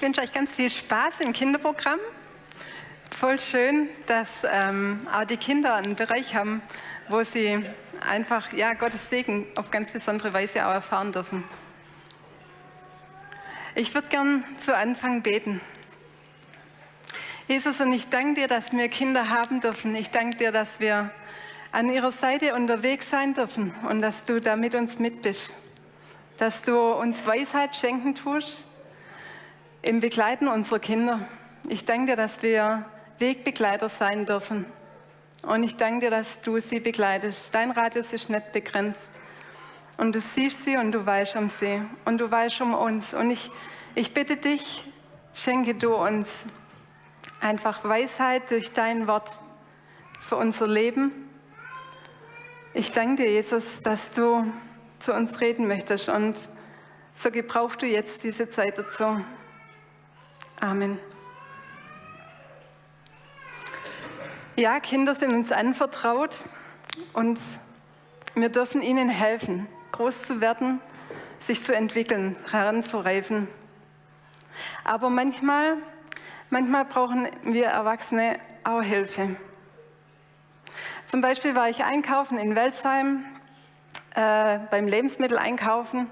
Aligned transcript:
Ich 0.00 0.06
wünsche 0.06 0.22
euch 0.22 0.32
ganz 0.32 0.56
viel 0.56 0.70
Spaß 0.70 1.20
im 1.20 1.34
Kinderprogramm. 1.34 2.00
Voll 3.10 3.38
schön, 3.38 3.90
dass 4.06 4.30
ähm, 4.50 4.98
auch 5.12 5.26
die 5.26 5.36
Kinder 5.36 5.74
einen 5.74 5.94
Bereich 5.94 6.34
haben, 6.34 6.62
wo 7.10 7.22
sie 7.22 7.62
einfach 8.08 8.50
ja, 8.54 8.72
Gottes 8.72 9.10
Segen 9.10 9.46
auf 9.56 9.70
ganz 9.70 9.92
besondere 9.92 10.32
Weise 10.32 10.66
auch 10.66 10.72
erfahren 10.72 11.12
dürfen. 11.12 11.44
Ich 13.74 13.92
würde 13.92 14.08
gern 14.08 14.42
zu 14.60 14.74
Anfang 14.74 15.20
beten. 15.20 15.60
Jesus, 17.46 17.78
und 17.78 17.92
ich 17.92 18.08
danke 18.08 18.40
dir, 18.40 18.48
dass 18.48 18.72
wir 18.72 18.88
Kinder 18.88 19.28
haben 19.28 19.60
dürfen. 19.60 19.94
Ich 19.94 20.10
danke 20.10 20.38
dir, 20.38 20.50
dass 20.50 20.80
wir 20.80 21.10
an 21.72 21.90
ihrer 21.90 22.10
Seite 22.10 22.54
unterwegs 22.54 23.10
sein 23.10 23.34
dürfen 23.34 23.74
und 23.86 24.00
dass 24.00 24.24
du 24.24 24.40
da 24.40 24.56
mit 24.56 24.74
uns 24.74 24.98
mit 24.98 25.20
bist. 25.20 25.52
Dass 26.38 26.62
du 26.62 26.78
uns 26.78 27.26
Weisheit 27.26 27.76
schenken 27.76 28.14
tust 28.14 28.66
im 29.82 30.00
Begleiten 30.00 30.48
unserer 30.48 30.78
Kinder. 30.78 31.20
Ich 31.68 31.84
danke 31.84 32.12
dir, 32.12 32.16
dass 32.16 32.42
wir 32.42 32.84
Wegbegleiter 33.18 33.88
sein 33.88 34.26
dürfen. 34.26 34.66
Und 35.42 35.62
ich 35.62 35.76
danke 35.76 36.06
dir, 36.06 36.10
dass 36.10 36.42
du 36.42 36.58
sie 36.58 36.80
begleitest. 36.80 37.54
Dein 37.54 37.70
Radius 37.70 38.12
ist 38.12 38.28
nicht 38.28 38.52
begrenzt. 38.52 39.10
Und 39.96 40.14
du 40.14 40.20
siehst 40.20 40.64
sie 40.64 40.76
und 40.76 40.92
du 40.92 41.04
weißt 41.04 41.36
um 41.36 41.48
sie. 41.48 41.82
Und 42.04 42.18
du 42.18 42.30
weißt 42.30 42.60
um 42.60 42.74
uns. 42.74 43.14
Und 43.14 43.30
ich, 43.30 43.50
ich 43.94 44.12
bitte 44.12 44.36
dich, 44.36 44.84
schenke 45.32 45.74
du 45.74 45.94
uns 45.94 46.28
einfach 47.40 47.82
Weisheit 47.84 48.50
durch 48.50 48.72
dein 48.72 49.06
Wort 49.06 49.30
für 50.20 50.36
unser 50.36 50.66
Leben. 50.66 51.12
Ich 52.74 52.92
danke 52.92 53.22
dir, 53.22 53.30
Jesus, 53.30 53.80
dass 53.82 54.10
du 54.10 54.44
zu 54.98 55.14
uns 55.14 55.40
reden 55.40 55.66
möchtest. 55.66 56.10
Und 56.10 56.36
so 57.14 57.30
gebrauchst 57.30 57.80
du 57.80 57.86
jetzt 57.86 58.24
diese 58.24 58.48
Zeit 58.50 58.76
dazu. 58.76 59.24
Amen. 60.60 60.98
Ja, 64.56 64.78
Kinder 64.78 65.14
sind 65.14 65.32
uns 65.32 65.52
anvertraut 65.52 66.44
und 67.14 67.40
wir 68.34 68.50
dürfen 68.50 68.82
ihnen 68.82 69.08
helfen, 69.08 69.66
groß 69.92 70.22
zu 70.24 70.42
werden, 70.42 70.80
sich 71.40 71.64
zu 71.64 71.74
entwickeln, 71.74 72.36
heranzureifen. 72.50 73.48
Aber 74.84 75.08
manchmal, 75.08 75.78
manchmal 76.50 76.84
brauchen 76.84 77.26
wir 77.42 77.68
Erwachsene 77.68 78.38
auch 78.62 78.82
Hilfe. 78.82 79.36
Zum 81.06 81.22
Beispiel 81.22 81.56
war 81.56 81.70
ich 81.70 81.84
einkaufen 81.84 82.38
in 82.38 82.54
Welsheim, 82.54 83.24
äh, 84.14 84.58
beim 84.70 84.86
Lebensmitteleinkaufen. 84.86 86.10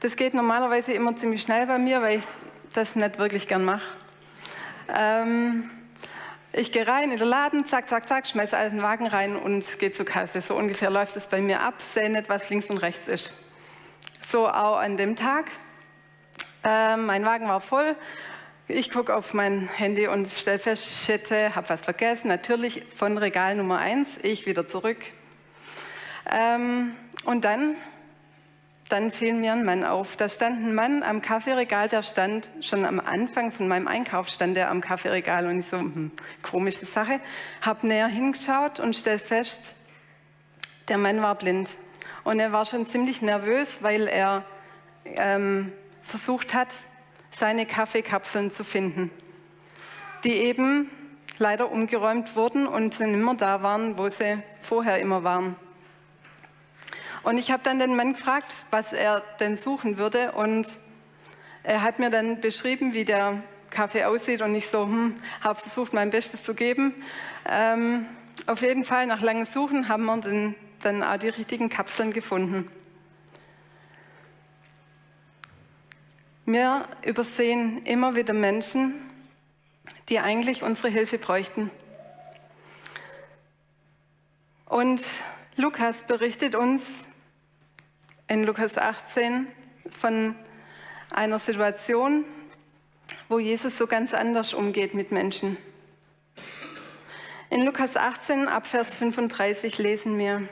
Das 0.00 0.16
geht 0.16 0.34
normalerweise 0.34 0.92
immer 0.92 1.16
ziemlich 1.16 1.40
schnell 1.40 1.66
bei 1.66 1.78
mir, 1.78 2.02
weil 2.02 2.18
ich 2.18 2.24
das 2.72 2.96
nicht 2.96 3.18
wirklich 3.18 3.48
gern 3.48 3.64
mache. 3.64 3.86
Ähm, 4.88 5.70
ich 6.52 6.72
gehe 6.72 6.86
rein 6.86 7.10
in 7.10 7.18
den 7.18 7.28
Laden, 7.28 7.66
zack, 7.66 7.88
zack, 7.88 8.08
zack, 8.08 8.26
schmeiße 8.26 8.56
alles 8.56 8.72
in 8.72 8.78
den 8.78 8.84
Wagen 8.84 9.06
rein 9.06 9.36
und 9.36 9.78
gehe 9.78 9.92
zur 9.92 10.06
Kasse. 10.06 10.40
So 10.40 10.54
ungefähr 10.56 10.90
läuft 10.90 11.16
es 11.16 11.26
bei 11.26 11.40
mir 11.40 11.60
ab, 11.60 11.74
sehe 11.94 12.08
nicht, 12.08 12.28
was 12.28 12.48
links 12.48 12.70
und 12.70 12.78
rechts 12.78 13.06
ist. 13.08 13.36
So 14.26 14.48
auch 14.48 14.78
an 14.78 14.96
dem 14.96 15.16
Tag. 15.16 15.50
Ähm, 16.64 17.06
mein 17.06 17.24
Wagen 17.24 17.46
war 17.48 17.60
voll. 17.60 17.94
Ich 18.68 18.90
gucke 18.90 19.14
auf 19.14 19.34
mein 19.34 19.68
Handy 19.68 20.08
und 20.08 20.28
stelle 20.28 20.58
fest, 20.58 20.86
shit, 21.04 21.30
habe 21.30 21.68
was 21.68 21.82
vergessen. 21.82 22.28
Natürlich 22.28 22.82
von 22.96 23.16
Regal 23.18 23.54
Nummer 23.54 23.78
1, 23.78 24.18
ich 24.22 24.46
wieder 24.46 24.66
zurück. 24.66 24.98
Ähm, 26.28 26.96
und 27.24 27.44
dann 27.44 27.76
dann 28.88 29.10
fiel 29.10 29.34
mir 29.34 29.52
ein 29.52 29.64
Mann 29.64 29.84
auf. 29.84 30.16
Da 30.16 30.28
stand 30.28 30.64
ein 30.64 30.74
Mann 30.74 31.02
am 31.02 31.20
Kaffeeregal, 31.20 31.88
der 31.88 32.02
stand 32.02 32.50
schon 32.60 32.84
am 32.84 33.00
Anfang 33.00 33.50
von 33.50 33.66
meinem 33.66 33.88
Einkauf, 33.88 34.28
stand 34.28 34.56
er 34.56 34.70
am 34.70 34.80
Kaffeeregal 34.80 35.46
und 35.46 35.58
ich 35.58 35.66
so, 35.66 35.78
hm, 35.78 36.12
komische 36.42 36.86
Sache. 36.86 37.20
Hab 37.62 37.82
näher 37.82 38.06
hingeschaut 38.06 38.78
und 38.78 38.94
stell 38.94 39.18
fest, 39.18 39.74
der 40.88 40.98
Mann 40.98 41.20
war 41.20 41.34
blind. 41.34 41.76
Und 42.22 42.38
er 42.38 42.52
war 42.52 42.64
schon 42.64 42.88
ziemlich 42.88 43.22
nervös, 43.22 43.82
weil 43.82 44.06
er 44.06 44.44
ähm, 45.04 45.72
versucht 46.02 46.54
hat, 46.54 46.74
seine 47.36 47.66
Kaffeekapseln 47.66 48.50
zu 48.50 48.64
finden, 48.64 49.10
die 50.24 50.32
eben 50.32 50.90
leider 51.38 51.70
umgeräumt 51.70 52.34
wurden 52.34 52.66
und 52.66 52.98
nicht 52.98 53.08
mehr 53.08 53.34
da 53.34 53.62
waren, 53.62 53.98
wo 53.98 54.08
sie 54.08 54.38
vorher 54.62 55.00
immer 55.00 55.22
waren. 55.22 55.56
Und 57.26 57.38
ich 57.38 57.50
habe 57.50 57.60
dann 57.64 57.80
den 57.80 57.96
Mann 57.96 58.12
gefragt, 58.12 58.54
was 58.70 58.92
er 58.92 59.20
denn 59.40 59.56
suchen 59.56 59.98
würde. 59.98 60.30
Und 60.30 60.68
er 61.64 61.82
hat 61.82 61.98
mir 61.98 62.08
dann 62.08 62.40
beschrieben, 62.40 62.94
wie 62.94 63.04
der 63.04 63.42
Kaffee 63.68 64.04
aussieht. 64.04 64.42
Und 64.42 64.54
ich 64.54 64.68
so, 64.68 64.84
hm, 64.84 65.20
habe 65.40 65.58
versucht, 65.58 65.92
mein 65.92 66.10
Bestes 66.10 66.44
zu 66.44 66.54
geben. 66.54 66.94
Ähm, 67.44 68.06
auf 68.46 68.62
jeden 68.62 68.84
Fall, 68.84 69.08
nach 69.08 69.22
langem 69.22 69.44
Suchen, 69.44 69.88
haben 69.88 70.04
wir 70.04 70.16
den, 70.18 70.54
dann 70.82 71.02
auch 71.02 71.16
die 71.16 71.30
richtigen 71.30 71.68
Kapseln 71.68 72.12
gefunden. 72.12 72.70
Wir 76.44 76.86
übersehen 77.02 77.84
immer 77.86 78.14
wieder 78.14 78.34
Menschen, 78.34 78.94
die 80.10 80.20
eigentlich 80.20 80.62
unsere 80.62 80.90
Hilfe 80.90 81.18
bräuchten. 81.18 81.72
Und 84.66 85.02
Lukas 85.56 86.04
berichtet 86.04 86.54
uns 86.54 86.84
in 88.28 88.44
Lukas 88.44 88.76
18 88.76 89.46
von 89.98 90.34
einer 91.10 91.38
Situation, 91.38 92.24
wo 93.28 93.38
Jesus 93.38 93.76
so 93.76 93.86
ganz 93.86 94.14
anders 94.14 94.52
umgeht 94.52 94.94
mit 94.94 95.12
Menschen. 95.12 95.56
In 97.50 97.64
Lukas 97.64 97.96
18 97.96 98.48
ab 98.48 98.66
Vers 98.66 98.94
35 98.94 99.78
lesen 99.78 100.18
wir, 100.18 100.48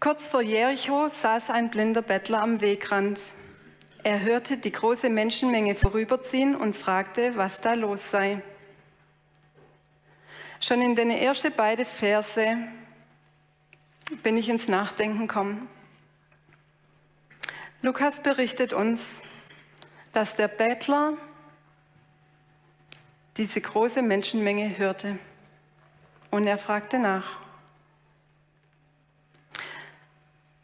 Kurz 0.00 0.28
vor 0.28 0.42
Jericho 0.42 1.08
saß 1.08 1.50
ein 1.50 1.70
blinder 1.70 2.02
Bettler 2.02 2.42
am 2.42 2.60
Wegrand. 2.60 3.18
Er 4.02 4.20
hörte 4.20 4.56
die 4.56 4.70
große 4.70 5.08
Menschenmenge 5.08 5.74
vorüberziehen 5.74 6.54
und 6.54 6.76
fragte, 6.76 7.36
was 7.36 7.60
da 7.60 7.74
los 7.74 8.10
sei. 8.10 8.42
Schon 10.60 10.80
in 10.80 10.94
den 10.96 11.10
ersten 11.10 11.52
beiden 11.52 11.84
Verse 11.84 12.58
bin 14.22 14.36
ich 14.36 14.48
ins 14.48 14.68
Nachdenken 14.68 15.26
gekommen. 15.26 15.68
Lukas 17.86 18.20
berichtet 18.20 18.72
uns, 18.72 19.00
dass 20.12 20.34
der 20.34 20.48
Bettler 20.48 21.12
diese 23.36 23.60
große 23.60 24.02
Menschenmenge 24.02 24.76
hörte 24.76 25.20
und 26.32 26.48
er 26.48 26.58
fragte 26.58 26.98
nach. 26.98 27.38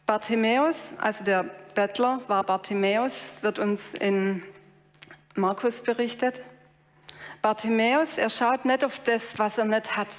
Bartimäus, 0.05 0.77
also 0.97 1.23
der 1.23 1.43
Bettler 1.43 2.19
war 2.27 2.43
Bartimäus, 2.43 3.13
wird 3.39 3.57
uns 3.57 3.93
in 3.93 4.43
Markus 5.33 5.81
berichtet. 5.81 6.41
Bartimäus, 7.41 8.17
er 8.17 8.29
schaut 8.29 8.65
nicht 8.65 8.83
auf 8.83 8.99
das, 8.99 9.39
was 9.39 9.57
er 9.57 9.63
nicht 9.63 9.95
hat, 9.95 10.17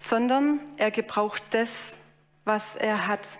sondern 0.00 0.58
er 0.76 0.90
gebraucht 0.90 1.44
das, 1.50 1.70
was 2.44 2.74
er 2.74 3.06
hat 3.06 3.38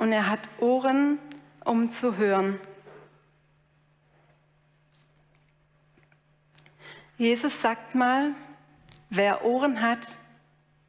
und 0.00 0.12
er 0.12 0.28
hat 0.28 0.40
Ohren, 0.58 1.18
um 1.62 1.90
zu 1.90 2.16
hören. 2.16 2.58
Jesus 7.18 7.60
sagt 7.60 7.94
mal, 7.94 8.34
wer 9.10 9.44
Ohren 9.44 9.82
hat, 9.82 9.98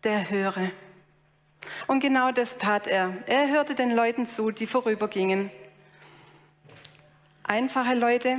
der 0.06 0.30
höre. 0.30 0.72
Und 1.88 2.00
genau 2.00 2.32
das 2.32 2.58
tat 2.58 2.88
er. 2.88 3.18
Er 3.28 3.50
hörte 3.50 3.76
den 3.76 3.92
Leuten 3.92 4.28
zu, 4.28 4.50
die 4.50 4.66
vorübergingen. 4.66 5.52
Einfache 7.44 7.96
Leute, 7.96 8.38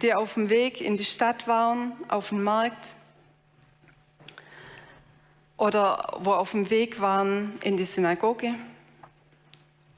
die 0.00 0.14
auf 0.14 0.32
dem 0.32 0.48
Weg 0.48 0.80
in 0.80 0.96
die 0.96 1.04
Stadt 1.04 1.46
waren, 1.46 1.92
auf 2.08 2.30
dem 2.30 2.42
Markt 2.42 2.92
oder 5.58 6.16
wo 6.20 6.32
auf 6.32 6.52
dem 6.52 6.70
Weg 6.70 7.02
waren 7.02 7.58
in 7.62 7.76
die 7.76 7.84
Synagoge. 7.84 8.54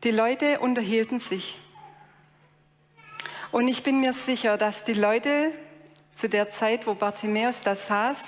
Die 0.05 0.11
Leute 0.11 0.61
unterhielten 0.61 1.21
sich. 1.21 1.59
Und 3.51 3.69
ich 3.69 3.83
bin 3.83 4.01
mir 4.01 4.13
sicher, 4.13 4.59
dass 4.59 4.85
die 4.85 4.93
Leute 4.93 5.53
zu 6.15 6.29
der 6.29 6.51
Zeit, 6.51 6.87
wo 6.87 6.95
Bartimäus 6.95 7.63
da 7.63 7.77
saß, 7.77 8.19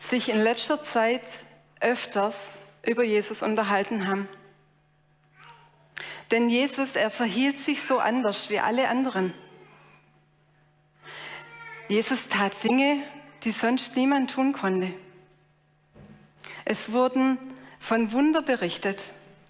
sich 0.00 0.28
in 0.28 0.42
letzter 0.42 0.82
Zeit 0.82 1.22
öfters 1.80 2.36
über 2.82 3.04
Jesus 3.04 3.42
unterhalten 3.42 4.06
haben. 4.06 4.28
Denn 6.30 6.48
Jesus, 6.48 6.96
er 6.96 7.10
verhielt 7.10 7.58
sich 7.58 7.82
so 7.82 7.98
anders 7.98 8.50
wie 8.50 8.58
alle 8.58 8.88
anderen. 8.88 9.34
Jesus 11.88 12.28
tat 12.28 12.64
Dinge, 12.64 13.02
die 13.44 13.50
sonst 13.50 13.96
niemand 13.96 14.30
tun 14.30 14.52
konnte. 14.52 14.94
Es 16.64 16.92
wurden 16.92 17.38
von 17.78 18.12
Wunder 18.12 18.42
berichtet 18.42 19.02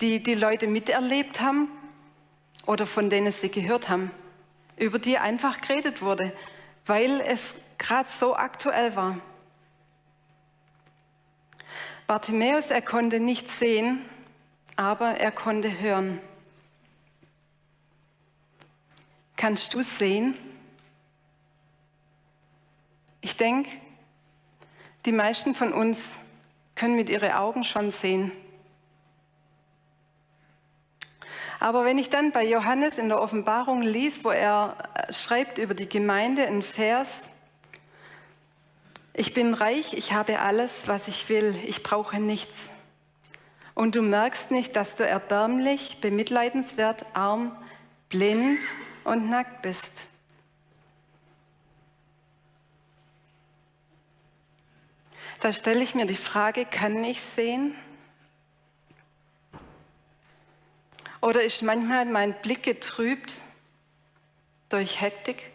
die 0.03 0.23
die 0.23 0.35
Leute 0.35 0.67
miterlebt 0.67 1.41
haben 1.41 1.69
oder 2.67 2.87
von 2.87 3.09
denen 3.09 3.33
sie 3.33 3.49
gehört 3.49 3.89
haben. 3.89 4.11
über 4.77 4.99
die 4.99 5.19
einfach 5.19 5.61
geredet 5.61 6.03
wurde, 6.03 6.33
weil 6.87 7.21
es 7.21 7.55
gerade 7.79 8.09
so 8.19 8.35
aktuell 8.35 8.97
war. 8.97 9.19
Bartimäus, 12.07 12.71
er 12.71 12.83
konnte 12.83 13.21
nicht 13.21 13.49
sehen, 13.51 14.05
aber 14.75 15.21
er 15.21 15.31
konnte 15.31 15.79
hören. 15.79 16.21
Kannst 19.37 19.73
du 19.75 19.83
sehen? 19.83 20.35
Ich 23.21 23.37
denke, 23.37 23.71
die 25.07 25.13
meisten 25.13 25.55
von 25.55 25.73
uns 25.73 25.99
können 26.75 26.97
mit 26.97 27.09
ihren 27.09 27.33
Augen 27.33 27.63
schon 27.63 27.93
sehen. 27.93 28.33
Aber 31.63 31.85
wenn 31.85 31.97
ich 31.97 32.11
dann 32.11 32.33
bei 32.33 32.45
Johannes 32.45 32.99
in 32.99 33.09
der 33.09 33.21
Offenbarung 33.21 33.83
liest, 33.83 34.25
wo 34.25 34.31
er 34.31 34.77
äh, 34.95 35.13
schreibt 35.13 35.59
über 35.59 35.75
die 35.75 35.89
Gemeinde 35.89 36.43
in 36.43 36.61
Vers, 36.61 37.21
ich 39.15 39.33
bin 39.33 39.55
reich, 39.55 39.93
ich 39.93 40.13
habe 40.13 40.41
alles, 40.41 40.73
was 40.87 41.07
ich 41.07 41.29
will, 41.29 41.55
ich 41.65 41.85
brauche 41.85 42.19
nichts. 42.19 42.59
Und 43.77 43.95
du 43.95 44.03
merkst 44.03 44.51
nicht, 44.51 44.75
dass 44.75 44.97
du 44.97 45.07
erbärmlich, 45.07 46.01
bemitleidenswert, 46.01 47.07
arm, 47.15 47.57
blind 48.09 48.61
und 49.05 49.31
nackt 49.31 49.63
bist. 49.63 50.09
Da 55.39 55.53
stelle 55.53 55.85
ich 55.85 55.95
mir 55.95 56.07
die 56.07 56.17
Frage, 56.17 56.65
kann 56.65 57.05
ich 57.05 57.21
sehen? 57.37 57.77
Oder 61.23 61.45
ist 61.45 61.63
manchmal 61.63 62.05
mein 62.05 62.35
Blick 62.43 62.65
getrübt 62.65 63.37
durch 64.69 65.01
Hektik 65.01 65.53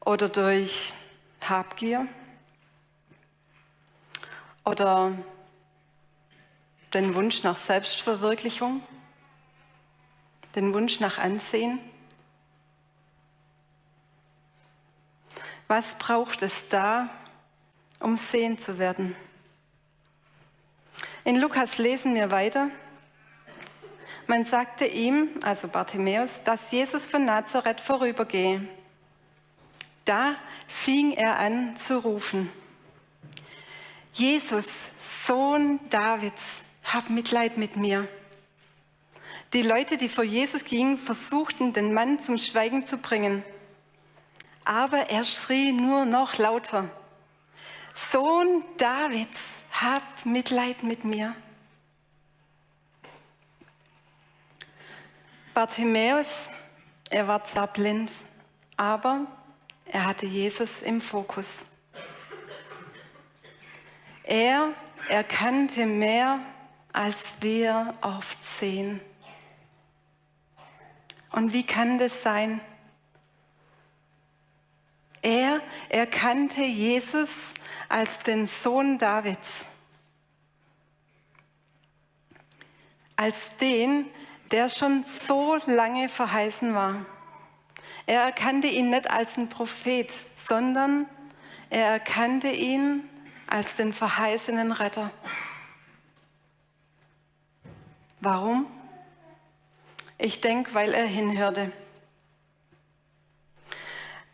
oder 0.00 0.28
durch 0.28 0.92
Habgier 1.42 2.06
oder 4.66 5.16
den 6.92 7.14
Wunsch 7.14 7.42
nach 7.42 7.56
Selbstverwirklichung, 7.56 8.82
den 10.54 10.74
Wunsch 10.74 11.00
nach 11.00 11.16
Ansehen? 11.16 11.80
Was 15.68 15.94
braucht 15.94 16.42
es 16.42 16.68
da, 16.68 17.08
um 17.98 18.18
sehen 18.18 18.58
zu 18.58 18.78
werden? 18.78 19.16
In 21.24 21.40
Lukas 21.40 21.78
lesen 21.78 22.14
wir 22.14 22.30
weiter. 22.30 22.70
Man 24.30 24.44
sagte 24.44 24.86
ihm, 24.86 25.28
also 25.42 25.66
Bartimäus, 25.66 26.42
dass 26.44 26.70
Jesus 26.70 27.04
von 27.04 27.24
Nazareth 27.24 27.80
vorübergehe. 27.80 28.68
Da 30.04 30.36
fing 30.68 31.12
er 31.12 31.38
an 31.38 31.76
zu 31.76 31.98
rufen. 31.98 32.50
Jesus, 34.14 34.66
Sohn 35.26 35.80
Davids, 35.90 36.42
hab 36.84 37.10
Mitleid 37.10 37.56
mit 37.56 37.76
mir. 37.76 38.06
Die 39.52 39.62
Leute, 39.62 39.96
die 39.96 40.08
vor 40.08 40.24
Jesus 40.24 40.64
gingen, 40.64 40.96
versuchten, 40.96 41.72
den 41.72 41.92
Mann 41.92 42.22
zum 42.22 42.38
Schweigen 42.38 42.86
zu 42.86 42.98
bringen 42.98 43.42
aber 44.70 45.10
er 45.10 45.24
schrie 45.24 45.72
nur 45.72 46.04
noch 46.04 46.38
lauter. 46.38 46.88
Sohn 48.12 48.62
Davids, 48.76 49.40
habt 49.72 50.26
Mitleid 50.26 50.84
mit 50.84 51.04
mir. 51.04 51.34
Bartimäus, 55.52 56.48
er 57.10 57.26
war 57.26 57.42
zwar 57.44 57.66
blind, 57.66 58.12
aber 58.76 59.26
er 59.84 60.04
hatte 60.04 60.26
Jesus 60.26 60.80
im 60.82 61.00
Fokus. 61.00 61.48
Er 64.22 64.72
erkannte 65.08 65.86
mehr, 65.86 66.38
als 66.92 67.16
wir 67.40 67.94
oft 68.00 68.38
sehen. 68.60 69.00
Und 71.32 71.52
wie 71.52 71.66
kann 71.66 71.98
das 71.98 72.22
sein? 72.22 72.60
Er 75.22 75.60
erkannte 75.88 76.62
Jesus 76.62 77.30
als 77.88 78.20
den 78.20 78.46
Sohn 78.46 78.98
Davids, 78.98 79.64
als 83.16 83.56
den, 83.56 84.06
der 84.50 84.68
schon 84.68 85.04
so 85.28 85.56
lange 85.66 86.08
verheißen 86.08 86.74
war. 86.74 87.06
Er 88.06 88.22
erkannte 88.22 88.66
ihn 88.66 88.90
nicht 88.90 89.10
als 89.10 89.36
einen 89.36 89.48
Prophet, 89.48 90.12
sondern 90.48 91.06
er 91.68 91.86
erkannte 91.86 92.48
ihn 92.48 93.08
als 93.46 93.76
den 93.76 93.92
verheißenen 93.92 94.72
Retter. 94.72 95.10
Warum? 98.20 98.66
Ich 100.18 100.40
denke, 100.40 100.74
weil 100.74 100.92
er 100.92 101.06
hinhörte. 101.06 101.72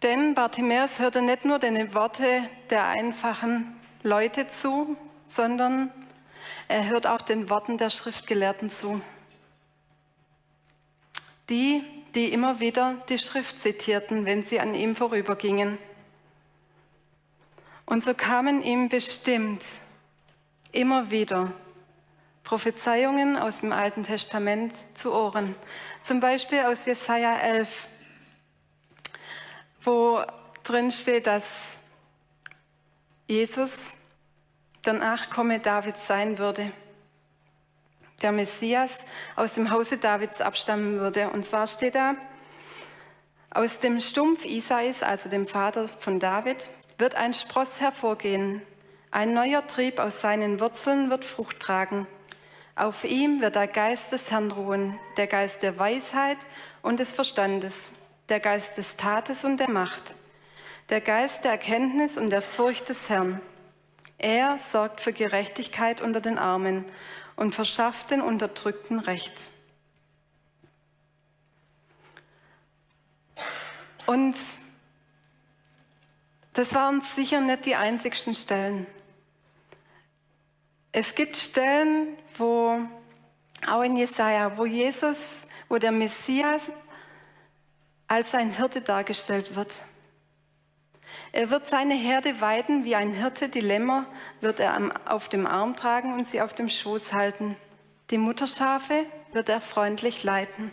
Denn 0.03 0.35
Bartimäus 0.35 0.99
hörte 0.99 1.23
nicht 1.23 1.45
nur 1.45 1.59
den 1.59 1.95
Worte 1.95 2.49
der 2.71 2.87
einfachen 2.87 3.81
Leute 4.03 4.49
zu, 4.49 4.97
sondern 5.27 5.91
er 6.69 6.89
hört 6.89 7.07
auch 7.07 7.23
den 7.23 7.49
Worten 7.49 7.79
der 7.79 7.91
Schriftgelehrten 7.91 8.71
zu. 8.71 9.01
Die, 11.49 11.83
die 12.15 12.33
immer 12.33 12.61
wieder 12.61 12.95
die 13.09 13.19
Schrift 13.19 13.61
zitierten, 13.61 14.25
wenn 14.25 14.45
sie 14.45 14.61
an 14.61 14.75
ihm 14.75 14.97
vorübergingen. 14.97 15.79
Und 17.85 18.03
so 18.03 18.15
kamen 18.15 18.63
ihm 18.63 18.89
bestimmt 18.89 19.65
immer 20.73 21.11
wieder 21.11 21.53
Prophezeiungen 22.43 23.37
aus 23.37 23.59
dem 23.59 23.73
Alten 23.73 24.05
Testament 24.05 24.73
zu 24.95 25.13
Ohren. 25.13 25.55
Zum 26.03 26.21
Beispiel 26.21 26.61
aus 26.61 26.85
Jesaja 26.87 27.37
11, 27.39 27.89
wo 29.83 30.23
drin 30.63 30.91
steht, 30.91 31.27
dass 31.27 31.45
Jesus 33.27 33.73
der 34.85 34.95
Nachkomme 34.95 35.59
Davids 35.59 36.07
sein 36.07 36.39
würde, 36.39 36.71
der 38.23 38.33
Messias 38.33 38.97
aus 39.35 39.55
dem 39.55 39.71
Hause 39.71 39.99
Davids 39.99 40.41
abstammen 40.41 40.99
würde. 40.99 41.31
Und 41.31 41.45
zwar 41.45 41.67
steht 41.67 41.95
da, 41.95 42.15
aus 43.51 43.79
dem 43.79 44.01
Stumpf 44.01 44.45
Isais, 44.45 45.03
also 45.03 45.29
dem 45.29 45.47
Vater 45.47 45.89
von 45.89 46.21
David, 46.21 46.69
wird 46.99 47.15
ein 47.15 47.33
Spross 47.33 47.81
hervorgehen. 47.81 48.63
Ein 49.11 49.33
neuer 49.33 49.67
Trieb 49.67 49.99
aus 49.99 50.21
seinen 50.21 50.61
Wurzeln 50.61 51.09
wird 51.09 51.25
Frucht 51.25 51.61
tragen. 51.61 52.07
Auf 52.75 53.05
ihm 53.05 53.41
wird 53.41 53.55
der 53.55 53.67
Geist 53.67 54.13
des 54.13 54.31
Herrn 54.31 54.51
ruhen, 54.51 54.99
der 55.17 55.27
Geist 55.27 55.63
der 55.63 55.79
Weisheit 55.79 56.37
und 56.83 57.01
des 57.01 57.13
Verstandes, 57.13 57.75
der 58.29 58.41
Geist 58.41 58.77
des 58.77 58.97
Tates 58.97 59.45
und 59.45 59.57
der 59.57 59.71
Macht, 59.71 60.15
der 60.91 61.01
Geist 61.01 61.45
der 61.45 61.53
Erkenntnis 61.53 62.19
und 62.19 62.29
der 62.29 62.43
Furcht 62.43 62.91
des 62.91 63.09
Herrn. 63.09 63.41
Er 64.19 64.59
sorgt 64.59 65.01
für 65.01 65.13
Gerechtigkeit 65.13 66.01
unter 66.01 66.21
den 66.21 66.39
Armen 66.39 66.85
und 67.37 67.55
verschafft 67.55 68.11
den 68.11 68.23
Unterdrückten 68.23 68.99
Recht. 68.99 69.49
Und 74.07 74.37
das 76.55 76.75
waren 76.75 77.03
sicher 77.03 77.41
nicht 77.41 77.67
die 77.67 77.77
einzigsten 77.77 78.35
Stellen. 78.35 78.87
Es 80.93 81.15
gibt 81.15 81.37
Stellen, 81.37 82.17
wo 82.39 82.79
auch 83.67 83.83
in 83.83 83.97
Jesaja, 83.97 84.57
wo 84.57 84.65
Jesus, 84.65 85.19
wo 85.69 85.77
der 85.77 85.93
Messias 85.93 86.63
als 88.09 88.35
ein 88.35 88.51
Hirte 88.51 88.81
dargestellt 88.81 89.55
wird. 89.55 89.75
Er 91.33 91.51
wird 91.51 91.69
seine 91.69 91.95
Herde 91.95 92.41
weiden 92.41 92.85
wie 92.85 92.95
ein 92.95 93.13
Hirte, 93.13 93.49
die 93.49 93.61
Lämmer 93.61 94.07
wird 94.41 94.61
er 94.61 94.79
auf 95.07 95.29
dem 95.29 95.47
Arm 95.47 95.77
tragen 95.77 96.15
und 96.15 96.27
sie 96.29 96.41
auf 96.41 96.55
dem 96.55 96.69
Schoß 96.69 97.13
halten. 97.13 97.57
Die 98.11 98.19
Mutterschafe 98.19 99.07
wird 99.33 99.49
er 99.49 99.61
freundlich 99.61 100.25
leiten. 100.25 100.71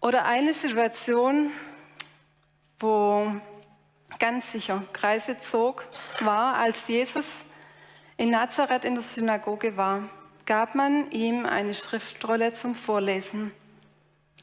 Oder 0.00 0.24
eine 0.24 0.54
Situation, 0.54 1.50
wo 2.78 3.32
ganz 4.18 4.52
sicher 4.52 4.84
Kreise 4.92 5.38
zog, 5.40 5.84
war, 6.20 6.56
als 6.56 6.86
Jesus 6.88 7.26
in 8.16 8.30
Nazareth 8.30 8.84
in 8.84 8.94
der 8.94 9.02
Synagoge 9.02 9.76
war 9.76 10.08
gab 10.48 10.74
man 10.74 11.10
ihm 11.10 11.44
eine 11.44 11.74
Schriftrolle 11.74 12.54
zum 12.54 12.74
Vorlesen. 12.74 13.52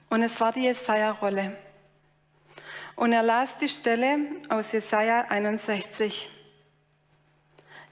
Und 0.10 0.24
es 0.24 0.40
war 0.40 0.52
die 0.52 0.62
Jesaja-Rolle. 0.64 1.58
Und 2.96 3.12
er 3.12 3.24
las 3.24 3.58
die 3.58 3.70
Stelle 3.70 4.20
aus 4.50 4.72
Jesaja 4.72 5.26
61. 5.30 6.30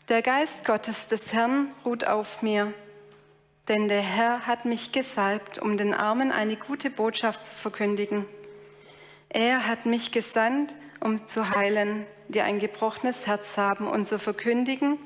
Der 0.10 0.22
Geist 0.22 0.66
Gottes 0.66 1.08
des 1.08 1.34
Herrn 1.34 1.72
ruht 1.86 2.06
auf 2.06 2.42
mir, 2.42 2.74
denn 3.68 3.88
der 3.88 4.02
Herr 4.02 4.46
hat 4.48 4.66
mich 4.66 4.92
gesalbt, 4.92 5.60
um 5.60 5.78
den 5.78 5.94
Armen 5.94 6.32
eine 6.32 6.56
gute 6.56 6.90
Botschaft 6.90 7.46
zu 7.46 7.56
verkündigen. 7.56 8.26
Er 9.30 9.68
hat 9.68 9.86
mich 9.86 10.12
gesandt, 10.12 10.76
um 11.00 11.26
zu 11.26 11.50
heilen, 11.50 12.06
die 12.28 12.42
ein 12.42 12.60
gebrochenes 12.60 13.28
Herz 13.28 13.58
haben 13.58 13.88
und 13.88 14.08
zu 14.08 14.20
verkündigen, 14.20 14.98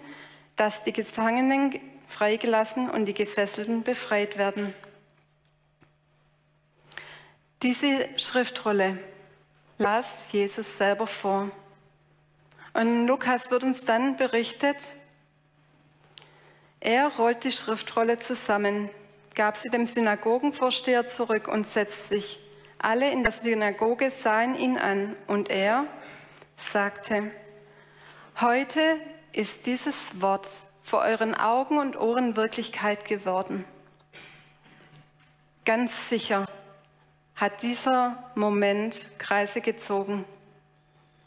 dass 0.55 0.83
die 0.83 0.93
Gefangenen 0.93 1.79
freigelassen 2.07 2.89
und 2.89 3.05
die 3.05 3.13
Gefesselten 3.13 3.83
befreit 3.83 4.37
werden. 4.37 4.73
Diese 7.63 8.07
Schriftrolle 8.17 8.99
las 9.79 10.31
Jesus 10.31 10.77
selber 10.77 11.07
vor. 11.07 11.49
Und 12.73 13.07
Lukas 13.07 13.49
wird 13.49 13.63
uns 13.63 13.81
dann 13.81 14.15
berichtet, 14.15 14.77
er 16.79 17.07
rollt 17.07 17.43
die 17.43 17.51
Schriftrolle 17.51 18.19
zusammen, 18.19 18.91
gab 19.33 19.57
sie 19.57 19.69
dem 19.69 19.87
Synagogenvorsteher 19.87 21.07
zurück 21.07 21.47
und 21.47 21.65
setzte 21.65 22.15
sich. 22.15 22.39
Alle 22.77 23.11
in 23.11 23.23
der 23.23 23.31
Synagoge 23.31 24.11
sahen 24.11 24.55
ihn 24.55 24.77
an 24.77 25.15
und 25.25 25.49
er 25.49 25.85
sagte, 26.55 27.31
heute 28.39 28.99
ist 29.31 29.65
dieses 29.65 30.21
Wort 30.21 30.47
vor 30.83 31.01
euren 31.01 31.33
Augen 31.33 31.79
und 31.79 31.97
Ohren 31.97 32.35
Wirklichkeit 32.35 33.05
geworden. 33.05 33.65
Ganz 35.65 36.09
sicher 36.09 36.45
hat 37.37 37.61
dieser 37.61 38.17
Moment 38.33 38.97
Kreise 39.19 39.61
gezogen, 39.61 40.25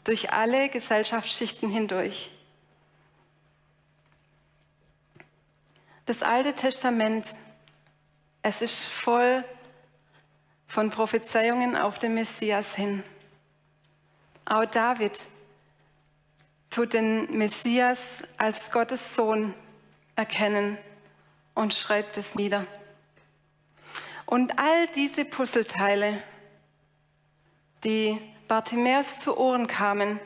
durch 0.03 0.31
alle 0.33 0.67
Gesellschaftsschichten 0.69 1.69
hindurch. 1.69 2.29
Das 6.05 6.21
Alte 6.21 6.53
Testament, 6.53 7.25
es 8.43 8.61
ist 8.61 8.87
voll 8.87 9.45
von 10.67 10.89
Prophezeiungen 10.89 11.77
auf 11.77 11.97
den 11.97 12.13
Messias 12.13 12.75
hin. 12.75 13.03
Auch 14.43 14.65
David 14.65 15.17
tut 16.69 16.93
den 16.93 17.37
Messias 17.37 17.99
als 18.37 18.69
Gottes 18.71 19.15
Sohn 19.15 19.53
erkennen 20.17 20.77
und 21.55 21.73
schreibt 21.73 22.17
es 22.17 22.35
nieder. 22.35 22.65
Und 24.31 24.57
all 24.57 24.87
diese 24.87 25.25
Puzzleteile, 25.25 26.23
die 27.83 28.17
Bartimäus 28.47 29.19
zu 29.19 29.37
Ohren 29.37 29.67
kamen, 29.67 30.21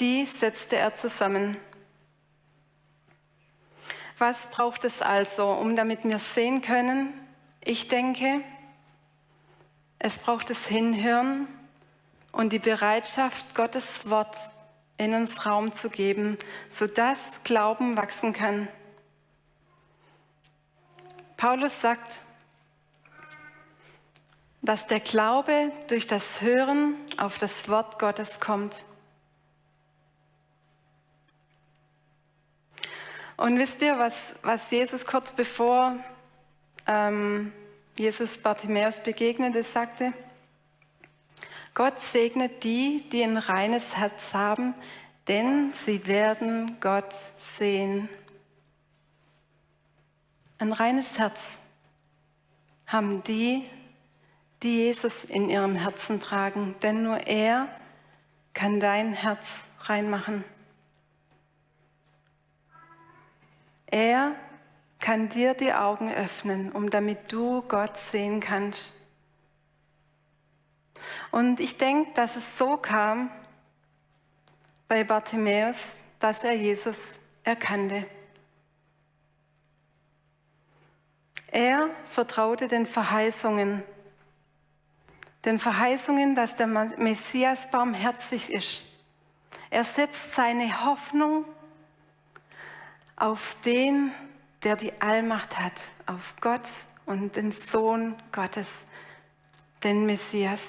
die 0.00 0.24
setzte 0.24 0.76
er 0.76 0.94
zusammen. 0.94 1.58
Was 4.16 4.46
braucht 4.46 4.84
es 4.84 5.02
also, 5.02 5.50
um 5.50 5.76
damit 5.76 6.04
wir 6.04 6.18
sehen 6.18 6.62
können? 6.62 7.12
Ich 7.60 7.88
denke, 7.88 8.40
es 9.98 10.16
braucht 10.16 10.48
das 10.48 10.66
Hinhören 10.66 11.48
und 12.32 12.54
die 12.54 12.58
Bereitschaft, 12.58 13.54
Gottes 13.54 14.08
Wort 14.08 14.34
in 14.96 15.12
uns 15.12 15.44
Raum 15.44 15.74
zu 15.74 15.90
geben, 15.90 16.38
sodass 16.70 17.18
Glauben 17.44 17.98
wachsen 17.98 18.32
kann. 18.32 18.66
Paulus 21.36 21.78
sagt, 21.78 22.22
dass 24.62 24.86
der 24.86 25.00
Glaube 25.00 25.72
durch 25.88 26.06
das 26.06 26.40
Hören 26.40 26.94
auf 27.18 27.36
das 27.36 27.68
Wort 27.68 27.98
Gottes 27.98 28.38
kommt. 28.38 28.84
Und 33.36 33.58
wisst 33.58 33.82
ihr, 33.82 33.98
was, 33.98 34.14
was 34.42 34.70
Jesus 34.70 35.04
kurz 35.04 35.32
bevor 35.32 35.96
ähm, 36.86 37.52
Jesus 37.98 38.38
Bartimäus 38.38 39.00
begegnete, 39.00 39.64
sagte? 39.64 40.12
Gott 41.74 42.00
segnet 42.00 42.62
die, 42.62 43.02
die 43.10 43.22
ein 43.22 43.38
reines 43.38 43.96
Herz 43.96 44.32
haben, 44.32 44.74
denn 45.26 45.72
sie 45.84 46.06
werden 46.06 46.76
Gott 46.80 47.14
sehen. 47.36 48.08
Ein 50.58 50.72
reines 50.72 51.18
Herz 51.18 51.40
haben 52.86 53.24
die, 53.24 53.64
die 54.62 54.76
Jesus 54.76 55.24
in 55.24 55.48
ihrem 55.48 55.74
Herzen 55.74 56.20
tragen, 56.20 56.74
denn 56.82 57.02
nur 57.02 57.18
er 57.26 57.68
kann 58.54 58.80
dein 58.80 59.12
Herz 59.12 59.44
reinmachen. 59.80 60.44
Er 63.86 64.34
kann 64.98 65.28
dir 65.28 65.54
die 65.54 65.72
Augen 65.72 66.12
öffnen, 66.12 66.72
um 66.72 66.88
damit 66.88 67.32
du 67.32 67.62
Gott 67.62 67.96
sehen 67.96 68.40
kannst. 68.40 68.94
Und 71.30 71.60
ich 71.60 71.76
denke, 71.76 72.12
dass 72.14 72.36
es 72.36 72.58
so 72.58 72.76
kam 72.76 73.30
bei 74.86 75.04
Bartimäus, 75.04 75.76
dass 76.20 76.44
er 76.44 76.52
Jesus 76.52 76.98
erkannte. 77.42 78.06
Er 81.48 81.90
vertraute 82.06 82.68
den 82.68 82.86
Verheißungen, 82.86 83.82
den 85.44 85.58
Verheißungen, 85.58 86.34
dass 86.34 86.56
der 86.56 86.66
Messias 86.66 87.70
barmherzig 87.70 88.52
ist. 88.52 88.88
Er 89.70 89.84
setzt 89.84 90.34
seine 90.34 90.84
Hoffnung 90.84 91.44
auf 93.16 93.56
den, 93.64 94.12
der 94.62 94.76
die 94.76 94.92
Allmacht 95.00 95.58
hat, 95.58 95.80
auf 96.06 96.34
Gott 96.40 96.68
und 97.06 97.36
den 97.36 97.52
Sohn 97.52 98.16
Gottes, 98.32 98.68
den 99.82 100.06
Messias. 100.06 100.62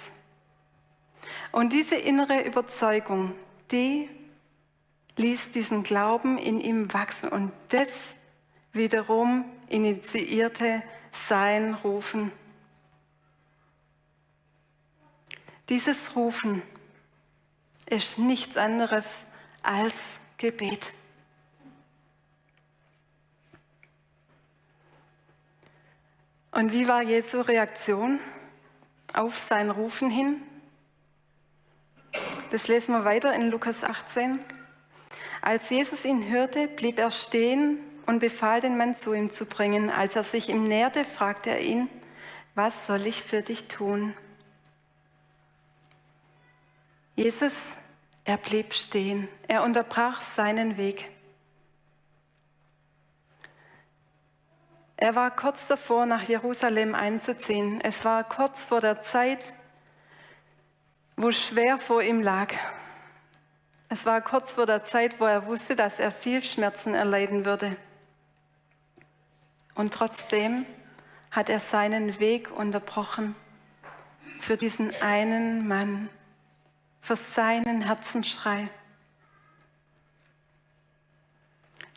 Und 1.52 1.74
diese 1.74 1.96
innere 1.96 2.44
Überzeugung, 2.44 3.34
die 3.72 4.10
ließ 5.16 5.52
diesen 5.52 5.84
Glauben 5.84 6.38
in 6.38 6.60
ihm 6.60 6.94
wachsen 6.94 7.30
und 7.30 7.52
das 7.70 7.90
wiederum 8.72 9.46
initiierte 9.70 10.80
sein 11.12 11.76
Rufen. 11.76 12.32
Dieses 15.70 16.16
Rufen 16.16 16.62
ist 17.86 18.18
nichts 18.18 18.58
anderes 18.58 19.06
als 19.62 19.94
Gebet. 20.38 20.92
Und 26.52 26.72
wie 26.72 26.88
war 26.88 27.02
Jesu 27.02 27.42
Reaktion 27.42 28.20
auf 29.14 29.38
sein 29.50 29.72
Rufen 29.72 30.10
hin? 30.10 30.42
Das 32.52 32.68
lesen 32.68 32.94
wir 32.94 33.06
weiter 33.06 33.34
in 33.34 33.50
Lukas 33.50 33.84
18. 33.84 34.40
Als 35.42 35.70
Jesus 35.70 36.06
ihn 36.06 36.30
hörte, 36.30 36.68
blieb 36.68 37.00
er 37.00 37.10
stehen 37.10 37.80
und 38.06 38.20
befahl 38.20 38.60
den 38.60 38.78
Mann 38.78 38.96
zu 38.96 39.14
ihm 39.14 39.30
zu 39.30 39.46
bringen. 39.46 39.90
Als 39.90 40.16
er 40.16 40.24
sich 40.24 40.50
ihm 40.50 40.68
näherte, 40.68 41.06
fragte 41.06 41.50
er 41.50 41.62
ihn, 41.62 41.90
was 42.54 42.86
soll 42.86 43.08
ich 43.08 43.24
für 43.24 43.42
dich 43.42 43.68
tun? 43.68 44.14
Jesus, 47.16 47.54
er 48.24 48.38
blieb 48.38 48.74
stehen. 48.74 49.28
Er 49.48 49.64
unterbrach 49.64 50.22
seinen 50.22 50.78
Weg. 50.78 51.12
Er 54.98 55.16
war 55.16 55.36
kurz 55.36 55.68
davor, 55.68 56.06
nach 56.06 56.24
Jerusalem 56.24 56.96
einzuziehen. 56.96 57.82
Es 57.82 58.04
war 58.04 58.24
kurz 58.24 58.66
vor 58.66 58.82
der 58.82 59.02
Zeit, 59.02 59.54
wo 61.16 61.32
schwer 61.32 61.78
vor 61.78 62.02
ihm 62.02 62.22
lag. 62.22 62.54
Es 63.90 64.06
war 64.08 64.22
kurz 64.22 64.54
vor 64.54 64.66
der 64.66 64.84
Zeit, 64.84 65.20
wo 65.20 65.26
er 65.26 65.46
wusste, 65.46 65.76
dass 65.76 66.00
er 66.00 66.10
viel 66.10 66.42
Schmerzen 66.42 66.96
erleiden 66.96 67.46
würde. 67.46 67.76
Und 69.76 69.94
trotzdem 69.94 70.66
hat 71.30 71.50
er 71.50 71.60
seinen 71.60 72.20
Weg 72.20 72.50
unterbrochen 72.50 73.36
für 74.40 74.58
diesen 74.58 74.94
einen 75.02 75.68
Mann, 75.68 76.10
für 77.04 77.18
seinen 77.18 77.82
Herzensschrei. 77.82 78.70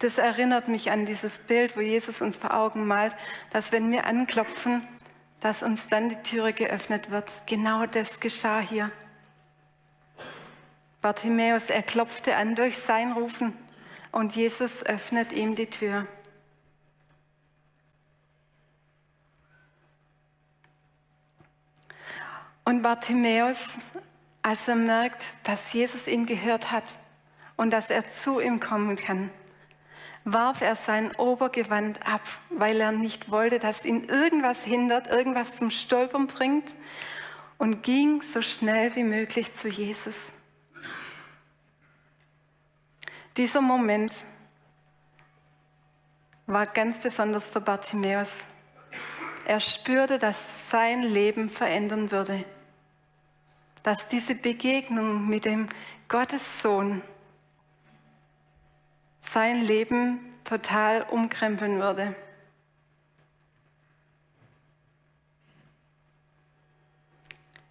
Das 0.01 0.19
erinnert 0.19 0.67
mich 0.67 0.91
an 0.91 1.07
dieses 1.07 1.39
Bild, 1.39 1.77
wo 1.77 1.81
Jesus 1.81 2.21
uns 2.21 2.37
vor 2.37 2.53
Augen 2.53 2.89
malt, 2.89 3.15
dass 3.51 3.71
wenn 3.71 3.93
wir 3.93 4.05
anklopfen, 4.05 4.87
dass 5.39 5.63
uns 5.63 5.89
dann 5.89 6.09
die 6.09 6.23
Türe 6.23 6.53
geöffnet 6.53 7.13
wird. 7.13 7.31
Genau 7.47 7.87
das 7.87 8.19
geschah 8.19 8.59
hier. 8.59 8.91
Bartimäus, 11.01 11.71
er 11.71 11.85
klopfte 11.85 12.35
an 12.35 12.57
durch 12.57 12.77
sein 12.77 13.13
Rufen 13.13 13.57
und 14.11 14.35
Jesus 14.35 14.83
öffnet 14.83 15.33
ihm 15.33 15.55
die 15.55 15.71
Tür. 15.71 16.09
Und 22.65 22.83
Bartimäus, 22.83 23.61
als 24.47 24.69
er 24.69 24.77
merkt, 24.77 25.27
dass 25.43 25.73
Jesus 25.73 26.07
ihn 26.07 26.25
gehört 26.25 26.71
hat 26.71 26.85
und 27.57 27.73
dass 27.73 27.91
er 27.91 28.09
zu 28.09 28.39
ihm 28.39 28.61
kommen 28.61 28.95
kann, 28.95 29.29
warf 30.23 30.61
er 30.61 30.77
sein 30.77 31.13
Obergewand 31.17 32.07
ab, 32.07 32.21
weil 32.51 32.81
er 32.81 32.93
nicht 32.93 33.29
wollte, 33.29 33.59
dass 33.59 33.85
ihn 33.85 34.05
irgendwas 34.05 34.63
hindert, 34.63 35.09
irgendwas 35.09 35.57
zum 35.57 35.71
Stolpern 35.71 36.29
bringt 36.29 36.73
und 37.59 37.83
ging 37.83 38.23
so 38.23 38.41
schnell 38.41 38.95
wie 38.95 39.03
möglich 39.03 39.53
zu 39.53 39.67
Jesus. 39.67 40.17
Dieser 43.37 43.63
Moment 43.63 44.13
war 46.47 46.67
ganz 46.67 47.01
besonders 47.01 47.49
für 47.49 47.61
Bartimäus. 47.61 48.31
Er 49.45 49.59
spürte, 49.59 50.19
dass 50.19 50.39
sein 50.71 51.03
Leben 51.03 51.51
verändern 51.51 52.13
würde, 52.13 52.45
dass 53.87 54.09
diese 54.09 54.35
Begegnung 54.35 55.29
mit 55.29 55.45
dem 55.45 55.69
Gottessohn 56.09 57.03
sein 59.21 59.61
Leben 59.61 60.19
total 60.43 61.03
umkrempeln 61.03 61.79
würde. 61.79 62.17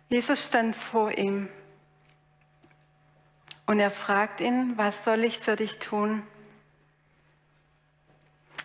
Jesus 0.08 0.46
stand 0.48 0.74
vor 0.74 1.12
ihm 1.18 1.50
und 3.66 3.82
er 3.82 3.92
fragt 3.92 4.40
ihn, 4.40 4.78
was 4.78 5.04
soll 5.04 5.26
ich 5.26 5.40
für 5.40 5.58
dich 5.58 5.80
tun? 5.80 6.24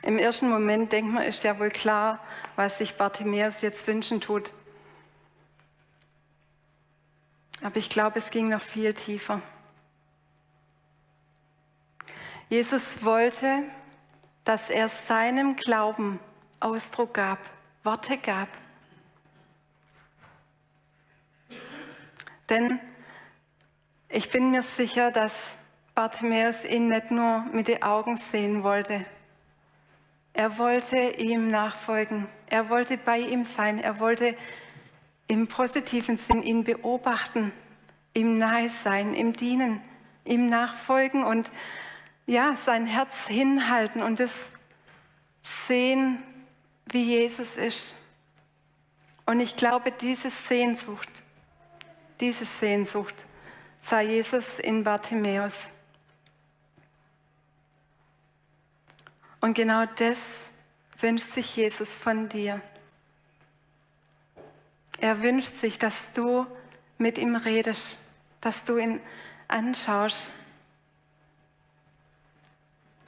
Im 0.03 0.19
ersten 0.19 0.49
Moment 0.49 0.93
denkt 0.93 1.13
man, 1.13 1.25
ist 1.25 1.43
ja 1.43 1.59
wohl 1.59 1.71
klar, 1.71 2.21
was 2.55 2.79
sich 2.79 2.95
Bartimäus 2.95 3.61
jetzt 3.61 3.89
wünschen 3.89 4.21
tut. 4.21 4.53
Aber 7.63 7.77
ich 7.77 7.91
glaube, 7.91 8.19
es 8.19 8.31
ging 8.31 8.49
noch 8.49 8.61
viel 8.61 8.95
tiefer. 8.95 9.43
Jesus 12.49 13.05
wollte, 13.05 13.63
dass 14.45 14.71
er 14.71 14.89
seinem 14.89 15.57
Glauben 15.57 16.19
Ausdruck 16.59 17.15
gab, 17.15 17.39
Worte 17.85 18.17
gab. 18.17 18.49
Denn 22.49 22.81
ich 24.09 24.29
bin 24.31 24.51
mir 24.51 24.63
sicher, 24.63 25.13
dass 25.13 25.33
Bartimäus 25.95 26.65
ihn 26.65 26.89
nicht 26.89 27.11
nur 27.11 27.43
mit 27.53 27.69
den 27.69 27.83
Augen 27.83 28.17
sehen 28.17 28.65
wollte. 28.65 29.05
Er 30.33 30.59
wollte 30.59 30.97
ihm 30.97 31.47
nachfolgen. 31.47 32.27
Er 32.49 32.69
wollte 32.69 32.97
bei 32.97 33.19
ihm 33.19 33.45
sein. 33.45 33.79
Er 33.79 34.01
wollte 34.01 34.37
im 35.31 35.47
positiven 35.47 36.17
Sinn 36.17 36.43
ihn 36.43 36.65
beobachten, 36.65 37.53
ihm 38.15 38.37
nahe 38.37 38.69
sein, 38.83 39.15
ihm 39.15 39.33
dienen, 39.33 39.81
ihm 40.25 40.47
nachfolgen 40.47 41.23
und 41.23 41.53
ja, 42.27 42.57
sein 42.57 42.85
Herz 42.85 43.29
hinhalten 43.29 44.03
und 44.03 44.19
es 44.19 44.35
sehen, 45.69 46.21
wie 46.87 47.05
Jesus 47.05 47.55
ist. 47.55 47.95
Und 49.25 49.39
ich 49.39 49.55
glaube, 49.55 49.93
diese 49.93 50.31
Sehnsucht, 50.31 51.23
diese 52.19 52.45
Sehnsucht 52.45 53.25
sah 53.83 54.01
Jesus 54.01 54.59
in 54.59 54.83
Bartimäus. 54.83 55.55
Und 59.41 59.55
genau 59.55 59.85
das 59.97 60.19
wünscht 60.99 61.31
sich 61.31 61.55
Jesus 61.55 61.95
von 61.95 62.29
dir. 62.29 62.61
Er 65.01 65.23
wünscht 65.23 65.57
sich, 65.57 65.79
dass 65.79 66.13
du 66.13 66.47
mit 66.99 67.17
ihm 67.17 67.35
redest, 67.35 67.99
dass 68.43 68.65
du 68.65 68.77
ihn 68.77 69.01
anschaust 69.49 70.31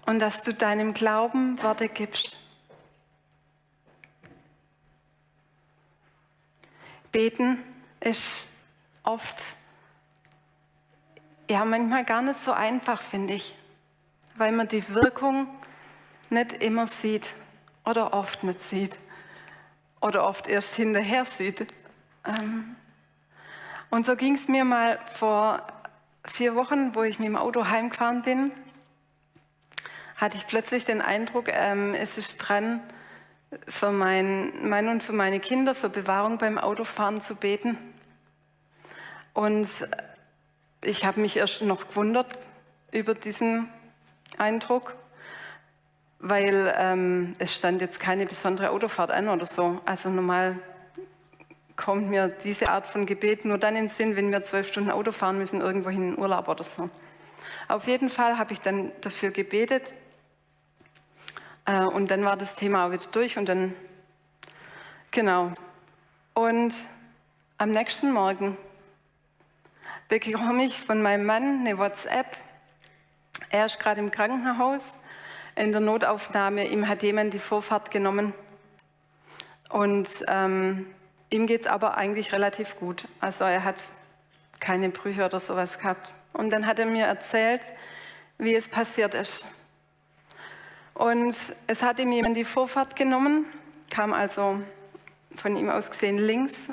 und 0.07 0.19
dass 0.19 0.43
du 0.43 0.55
deinem 0.55 0.95
Glauben 0.95 1.63
Worte 1.63 1.89
gibst. 1.89 2.39
Beten 7.13 7.63
ist 8.01 8.47
oft, 9.03 9.37
ja, 11.49 11.63
manchmal 11.67 12.07
gar 12.07 12.23
nicht 12.23 12.41
so 12.41 12.53
einfach, 12.53 13.03
finde 13.03 13.35
ich, 13.35 13.55
weil 14.37 14.53
man 14.53 14.67
die 14.67 14.89
Wirkung 14.89 15.47
nicht 16.31 16.55
immer 16.55 16.87
sieht 16.87 17.35
oder 17.85 18.15
oft 18.15 18.45
nicht 18.45 18.63
sieht 18.63 18.97
oder 20.01 20.27
oft 20.27 20.47
erst 20.47 20.75
hinterher 20.75 21.27
sieht. 21.27 21.67
Ähm, 22.27 22.77
und 23.91 24.07
so 24.07 24.17
ging 24.17 24.35
es 24.37 24.49
mir 24.49 24.65
mal 24.65 24.99
vor 25.15 25.67
vier 26.25 26.55
Wochen, 26.55 26.95
wo 26.95 27.03
ich 27.03 27.19
mit 27.19 27.29
dem 27.29 27.37
Auto 27.37 27.69
heimgefahren 27.69 28.23
bin 28.23 28.53
hatte 30.23 30.37
ich 30.37 30.47
plötzlich 30.47 30.85
den 30.85 31.03
Eindruck, 31.03 31.49
ähm, 31.49 31.95
es 31.95 32.17
ist 32.17 32.37
dran, 32.39 32.81
für 33.67 33.91
mein, 33.91 34.69
mein 34.69 34.89
und 34.89 35.03
für 35.03 35.13
meine 35.13 35.41
Kinder, 35.41 35.75
für 35.75 35.89
Bewahrung 35.89 36.39
beim 36.39 36.59
Autofahren 36.59 37.21
zu 37.21 37.35
beten. 37.35 37.77
Und 39.35 39.69
ich 40.81 41.05
habe 41.05 41.21
mich 41.21 41.37
erst 41.37 41.63
noch 41.63 41.89
gewundert 41.89 42.29
über 42.93 43.15
diesen 43.15 43.69
Eindruck, 44.39 44.95
weil 46.21 46.73
ähm, 46.79 47.33
es 47.41 47.55
stand 47.57 47.81
jetzt 47.81 47.99
keine 47.99 48.25
besondere 48.25 48.71
Autofahrt 48.71 49.11
an 49.11 49.29
oder 49.29 49.47
so. 49.47 49.81
Also 49.85 50.09
normal 50.09 50.57
kommt 51.85 52.09
mir 52.09 52.29
diese 52.29 52.69
Art 52.69 52.87
von 52.87 53.07
Gebet 53.07 53.45
nur 53.45 53.59
dann 53.59 53.77
in 53.77 53.87
den 53.87 53.91
Sinn, 53.91 54.17
wenn 54.17 54.31
wir 54.31 54.43
zwölf 54.43 54.69
Stunden 54.69 54.91
Auto 54.91 55.13
fahren 55.13 55.39
müssen, 55.39 55.61
irgendwo 55.61 55.89
in 55.89 56.13
den 56.13 56.19
Urlaub 56.19 56.49
oder 56.49 56.65
so. 56.65 56.89
Auf 57.69 57.87
jeden 57.87 58.09
Fall 58.09 58.39
habe 58.39 58.53
ich 58.53 58.61
dann 58.61 58.93
dafür 59.01 59.31
gebetet, 59.31 59.93
äh, 61.65 61.85
und 61.85 62.11
dann 62.11 62.25
war 62.25 62.37
das 62.37 62.57
Thema 62.57 62.87
auch 62.87 62.93
wieder 62.93 63.07
durch 63.13 63.39
und 63.39 63.49
dann, 63.49 63.75
genau. 65.11 65.53
Und 66.35 66.75
am 67.59 67.71
nächsten 67.71 68.13
Morgen 68.13 68.59
bekomme 70.09 70.65
ich 70.65 70.81
von 70.81 71.03
meinem 71.03 71.25
Mann 71.25 71.61
eine 71.61 71.79
WhatsApp. 71.79 72.37
Er 73.51 73.67
ist 73.67 73.79
gerade 73.79 74.01
im 74.01 74.11
Krankenhaus 74.11 74.85
in 75.55 75.73
der 75.73 75.81
Notaufnahme. 75.81 76.67
Ihm 76.69 76.89
hat 76.89 77.03
jemand 77.03 77.33
die 77.35 77.39
Vorfahrt 77.39 77.91
genommen. 77.91 78.35
Und 79.69 80.09
ähm, 80.27 80.87
ihm 81.33 81.47
geht 81.47 81.63
es 81.63 81.67
aber 81.67 81.97
eigentlich 81.97 82.33
relativ 82.33 82.79
gut. 82.79 83.09
Also 83.21 83.45
er 83.45 83.65
hat 83.65 83.85
keine 84.61 84.91
Brüche 84.91 85.25
oder 85.25 85.41
sowas 85.41 85.79
gehabt. 85.79 86.15
Und 86.33 86.51
dann 86.51 86.67
hat 86.67 86.79
er 86.79 86.87
mir 86.87 87.07
erzählt, 87.07 87.63
wie 88.39 88.55
es 88.55 88.69
passiert 88.69 89.15
ist. 89.15 89.45
Und 90.95 91.35
es 91.67 91.83
hat 91.83 91.99
ihm 91.99 92.13
jemand 92.13 92.37
die 92.37 92.45
Vorfahrt 92.45 92.97
genommen, 92.97 93.47
kam 93.91 94.13
also 94.13 94.61
von 95.35 95.57
ihm 95.57 95.71
aus 95.71 95.91
gesehen 95.91 96.19
links 96.19 96.69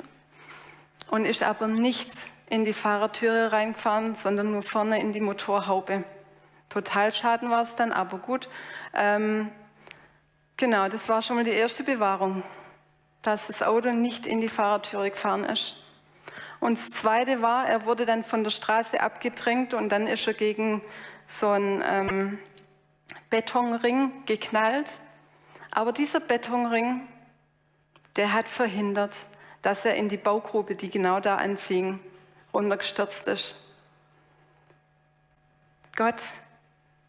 und 1.10 1.24
ist 1.24 1.42
aber 1.42 1.66
nicht 1.66 2.10
in 2.50 2.64
die 2.64 2.72
Fahrertüre 2.72 3.52
reingefahren, 3.52 4.14
sondern 4.14 4.52
nur 4.52 4.62
vorne 4.62 5.00
in 5.00 5.12
die 5.12 5.20
Motorhaube. 5.20 6.04
Totalschaden 6.68 7.50
war 7.50 7.62
es 7.62 7.76
dann, 7.76 7.92
aber 7.92 8.18
gut. 8.18 8.46
Ähm, 8.94 9.50
genau, 10.56 10.88
das 10.88 11.08
war 11.08 11.22
schon 11.22 11.36
mal 11.36 11.44
die 11.44 11.50
erste 11.50 11.82
Bewahrung, 11.82 12.42
dass 13.22 13.46
das 13.48 13.62
Auto 13.62 13.90
nicht 13.90 14.26
in 14.26 14.40
die 14.40 14.48
Fahrertüre 14.48 15.10
gefahren 15.10 15.44
ist. 15.44 15.76
Und 16.60 16.78
das 16.78 16.90
Zweite 16.90 17.42
war, 17.42 17.66
er 17.66 17.86
wurde 17.86 18.04
dann 18.04 18.22
von 18.22 18.44
der 18.44 18.50
Straße 18.50 19.00
abgedrängt 19.00 19.74
und 19.74 19.88
dann 19.88 20.06
ist 20.06 20.26
er 20.26 20.34
gegen 20.34 20.82
so 21.26 21.48
ein 21.48 21.82
ähm, 21.86 22.38
Betonring 23.30 24.24
geknallt. 24.26 24.90
Aber 25.70 25.92
dieser 25.92 26.20
Betonring, 26.20 27.08
der 28.16 28.32
hat 28.32 28.48
verhindert, 28.48 29.16
dass 29.62 29.84
er 29.84 29.94
in 29.94 30.08
die 30.08 30.16
Baugrube, 30.16 30.74
die 30.74 30.90
genau 30.90 31.20
da 31.20 31.36
anfing, 31.36 32.00
runtergestürzt 32.52 33.26
ist. 33.26 33.54
Gott 35.96 36.22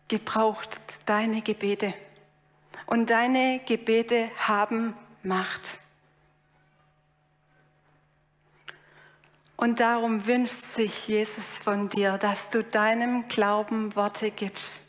gebraucht 0.07 0.79
deine 1.05 1.41
Gebete. 1.41 1.93
Und 2.85 3.09
deine 3.09 3.61
Gebete 3.65 4.29
haben 4.37 4.95
Macht. 5.23 5.80
Und 9.61 9.79
darum 9.79 10.25
wünscht 10.25 10.55
sich 10.73 11.07
Jesus 11.07 11.45
von 11.45 11.87
dir, 11.87 12.17
dass 12.17 12.49
du 12.49 12.63
deinem 12.63 13.27
Glauben 13.27 13.95
Worte 13.95 14.31
gibst. 14.31 14.83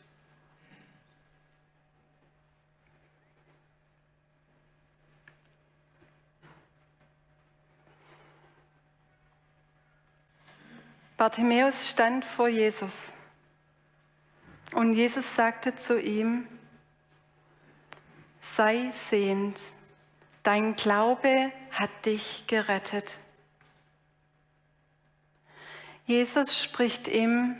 Bartimäus 11.18 11.90
stand 11.90 12.24
vor 12.24 12.48
Jesus 12.48 12.94
und 14.72 14.94
Jesus 14.94 15.37
sagte 15.37 15.76
zu 15.76 16.00
ihm, 16.00 16.48
sei 18.40 18.90
sehend, 19.11 19.61
dein 20.42 20.76
Glaube 20.76 21.52
hat 21.72 22.06
dich 22.06 22.46
gerettet. 22.46 23.18
Jesus 26.07 26.61
spricht 26.61 27.09
ihm 27.09 27.57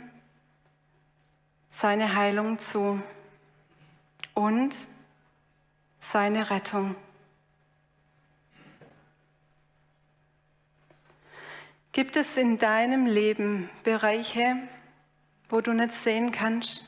seine 1.69 2.15
Heilung 2.15 2.59
zu 2.59 3.01
und 4.33 4.75
seine 5.99 6.49
Rettung. 6.49 6.95
Gibt 11.93 12.15
es 12.15 12.37
in 12.37 12.57
deinem 12.57 13.05
Leben 13.05 13.69
Bereiche, 13.83 14.57
wo 15.49 15.61
du 15.61 15.73
nicht 15.73 15.93
sehen 15.93 16.31
kannst? 16.31 16.83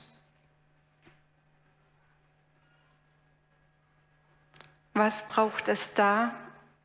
Was 4.94 5.28
braucht 5.28 5.68
es 5.68 5.94
da, 5.94 6.34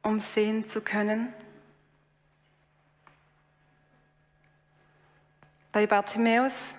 um 0.02 0.20
sehen 0.20 0.66
zu 0.66 0.82
können? 0.82 1.32
Bei 5.72 5.86
Bartimäus 5.86 6.74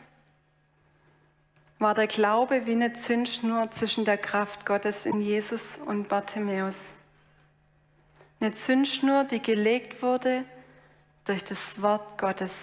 war 1.79 1.93
der 1.93 2.07
Glaube 2.07 2.65
wie 2.65 2.73
eine 2.73 2.91
Zündschnur 2.91 3.71
zwischen 3.71 4.03
der 4.03 4.17
Kraft 4.17 4.65
Gottes 4.65 5.05
in 5.05 5.21
Jesus 5.21 5.77
und 5.77 6.09
Bartimäus. 6.09 6.93
Eine 8.41 8.53
Zündschnur, 8.53 9.23
die 9.23 9.41
gelegt 9.41 10.01
wurde 10.03 10.41
durch 11.23 11.43
das 11.43 11.81
Wort 11.81 12.17
Gottes, 12.17 12.53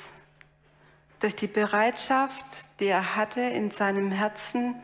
durch 1.20 1.34
die 1.34 1.46
Bereitschaft, 1.46 2.44
die 2.78 2.86
er 2.86 3.16
hatte, 3.16 3.40
in 3.40 3.70
seinem 3.70 4.10
Herzen 4.10 4.74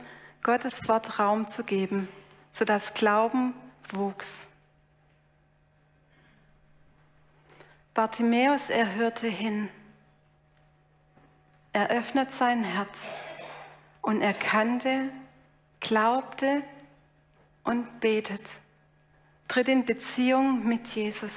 Gottes 0.43 0.89
Wort 0.89 1.19
Raum 1.19 1.47
zu 1.49 1.63
geben, 1.63 2.09
sodass 2.53 2.95
Glauben 2.95 3.55
wuchs. 3.93 4.31
Bartimäus, 7.93 8.71
er 8.71 8.95
hörte 8.95 9.29
hin. 9.29 9.69
Er 11.75 11.91
öffnet 11.91 12.33
sein 12.33 12.63
Herz 12.63 12.97
und 14.01 14.23
erkannte, 14.23 15.11
glaubte 15.81 16.63
und 17.65 17.99
betet, 17.99 18.43
tritt 19.49 19.67
in 19.67 19.85
Beziehung 19.85 20.65
mit 20.69 20.87
Jesus. 20.87 21.33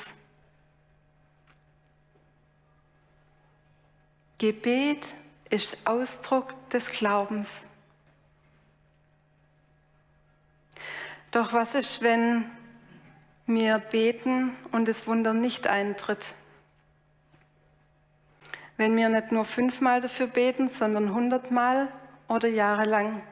Gebet 4.37 5.11
ist 5.49 5.75
Ausdruck 5.85 6.53
des 6.69 6.91
Glaubens. 6.91 7.65
Doch 11.31 11.51
was 11.51 11.73
ist, 11.73 12.03
wenn 12.03 12.45
wir 13.47 13.79
beten 13.79 14.55
und 14.71 14.87
das 14.87 15.07
Wunder 15.07 15.33
nicht 15.33 15.65
eintritt? 15.65 16.35
Wenn 18.77 18.95
wir 18.95 19.09
nicht 19.09 19.31
nur 19.31 19.43
fünfmal 19.43 20.01
dafür 20.01 20.27
beten, 20.27 20.69
sondern 20.69 21.13
hundertmal 21.13 21.91
oder 22.27 22.47
jahrelang? 22.47 23.23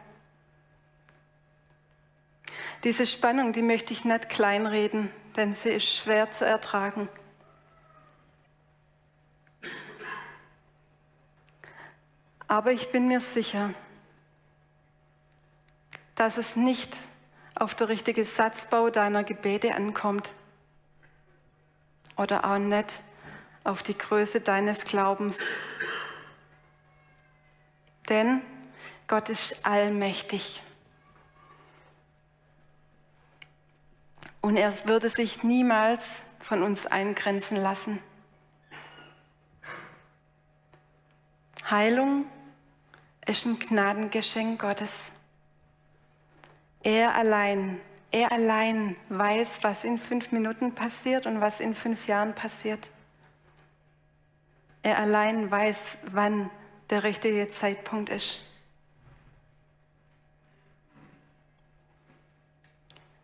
Diese 2.83 3.05
Spannung, 3.05 3.53
die 3.53 3.61
möchte 3.61 3.93
ich 3.93 4.05
nicht 4.05 4.29
kleinreden, 4.29 5.11
denn 5.35 5.53
sie 5.53 5.69
ist 5.69 5.85
schwer 5.85 6.31
zu 6.31 6.45
ertragen. 6.45 7.07
Aber 12.47 12.71
ich 12.71 12.91
bin 12.91 13.07
mir 13.07 13.19
sicher, 13.19 13.71
dass 16.15 16.37
es 16.37 16.55
nicht 16.55 16.95
auf 17.55 17.73
der 17.75 17.89
richtige 17.89 18.25
Satzbau 18.25 18.89
deiner 18.89 19.23
Gebete 19.23 19.73
ankommt 19.73 20.33
oder 22.17 22.45
auch 22.45 22.57
nicht 22.57 23.01
auf 23.65 23.83
die 23.83 23.97
Größe 23.97 24.39
deines 24.39 24.85
Glaubens. 24.85 25.37
Denn 28.07 28.41
Gott 29.07 29.29
ist 29.29 29.65
allmächtig. 29.65 30.61
Und 34.41 34.57
er 34.57 34.87
würde 34.87 35.09
sich 35.09 35.43
niemals 35.43 36.21
von 36.39 36.61
uns 36.61 36.85
eingrenzen 36.85 37.57
lassen. 37.57 37.99
Heilung 41.69 42.25
ist 43.25 43.47
ein 43.47 43.57
Gnadengeschenk 43.57 44.61
Gottes. 44.61 44.91
Er 46.83 47.15
allein, 47.15 47.81
er 48.11 48.31
allein 48.31 48.95
weiß, 49.09 49.63
was 49.63 49.83
in 49.83 49.97
fünf 49.97 50.31
Minuten 50.31 50.75
passiert 50.75 51.25
und 51.25 51.41
was 51.41 51.59
in 51.59 51.73
fünf 51.73 52.05
Jahren 52.05 52.35
passiert. 52.35 52.91
Er 54.85 54.99
allein 54.99 55.49
weiß, 55.49 55.81
wann 56.11 56.51
der 56.91 57.03
richtige 57.03 57.49
Zeitpunkt 57.49 58.09
ist. 58.09 58.43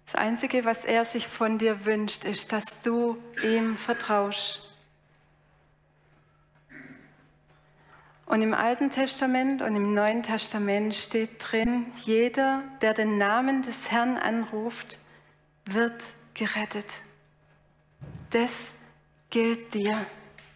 Das 0.08 0.16
Einzige, 0.16 0.66
was 0.66 0.86
er 0.86 1.06
sich 1.06 1.28
von 1.28 1.60
dir 1.60 1.86
wünscht, 1.86 2.26
ist, 2.26 2.52
dass 2.52 2.66
du 2.82 3.16
ihm 3.44 3.78
vertraust. 3.78 4.74
Und 8.26 8.42
im 8.42 8.56
Alten 8.56 8.90
Testament 8.90 9.62
und 9.62 9.76
im 9.76 9.94
Neuen 9.94 10.24
Testament 10.24 10.96
steht 10.96 11.30
drin, 11.38 11.92
jeder, 12.06 12.64
der 12.82 12.96
den 12.96 13.20
Namen 13.20 13.62
des 13.62 13.92
Herrn 13.92 14.18
anruft, 14.18 14.98
wird 15.66 16.02
gerettet. 16.34 16.88
Das 18.32 18.72
gilt 19.30 19.76
dir. 19.76 20.08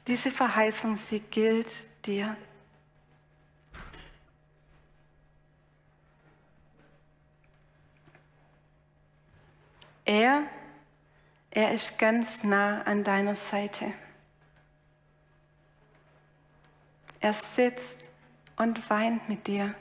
Diese 0.08 0.30
Verheißung, 0.30 0.98
sie 0.98 1.20
gilt 1.20 1.72
dir. 2.06 2.38
Er, 10.06 10.44
er 11.50 11.74
ist 11.74 11.98
ganz 11.98 12.44
nah 12.44 12.84
an 12.84 13.04
deiner 13.04 13.34
Seite. 13.34 13.92
Er 17.20 17.34
sitzt 17.34 17.98
und 18.56 18.88
weint 18.92 19.28
mit 19.28 19.48
dir. 19.48 19.74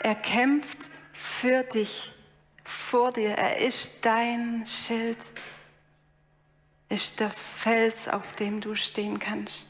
Er 0.00 0.16
kämpft 0.16 0.90
für 1.12 1.62
dich, 1.62 2.12
vor 2.64 3.12
dir. 3.12 3.30
Er 3.38 3.58
ist 3.58 4.04
dein 4.04 4.66
Schild 4.66 5.18
ist 6.94 7.18
der 7.18 7.30
Fels, 7.30 8.06
auf 8.06 8.32
dem 8.32 8.60
du 8.60 8.76
stehen 8.76 9.18
kannst. 9.18 9.68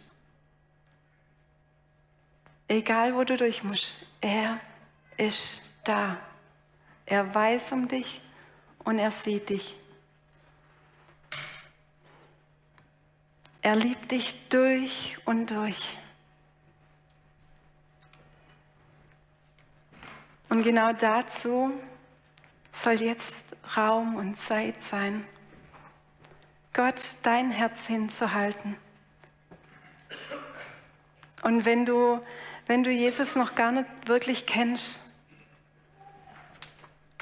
Egal 2.69 3.15
wo 3.15 3.25
du 3.25 3.37
durch 3.37 3.65
musst, 3.65 3.99
er 4.21 4.61
ist 5.17 5.63
da. 5.85 6.19
Er 7.07 7.35
weiß 7.35 7.73
um 7.73 7.89
dich 7.89 8.21
und 8.85 8.99
er 8.99 9.11
sieht 9.11 9.49
dich. 9.49 9.75
Er 13.63 13.77
liebt 13.77 14.11
dich 14.11 14.35
durch 14.51 15.17
und 15.25 15.51
durch. 15.51 15.97
Und 20.51 20.63
genau 20.63 20.93
dazu 20.93 21.73
soll 22.71 23.01
jetzt 23.01 23.45
Raum 23.77 24.17
und 24.17 24.39
Zeit 24.39 24.83
sein. 24.83 25.27
Gott 26.75 27.01
dein 27.23 27.53
Herz 27.53 27.87
hinzuhalten. 27.87 28.77
Und 31.43 31.65
wenn 31.65 31.87
du, 31.87 32.21
wenn 32.67 32.83
du 32.83 32.91
Jesus 32.91 33.37
noch 33.37 33.55
gar 33.55 33.71
nicht 33.71 33.87
wirklich 34.07 34.45
kennst 34.45 35.01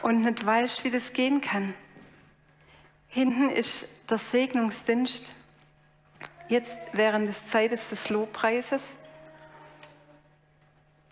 und 0.01 0.23
nicht 0.23 0.45
weißt, 0.45 0.85
wie 0.85 0.91
das 0.91 1.13
gehen 1.13 1.43
kann, 1.43 1.75
hinten 3.09 3.51
ist 3.51 3.87
der 4.09 4.17
Segnungsdienst, 4.17 5.35
jetzt 6.49 6.81
während 6.93 7.29
des 7.29 7.47
Zeites 7.49 7.91
des 7.91 8.09
Lobpreises. 8.09 8.97